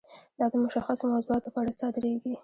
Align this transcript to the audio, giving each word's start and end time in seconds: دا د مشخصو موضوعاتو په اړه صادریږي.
دا 0.39 0.45
د 0.51 0.53
مشخصو 0.63 1.03
موضوعاتو 1.13 1.53
په 1.53 1.59
اړه 1.61 1.71
صادریږي. 1.79 2.33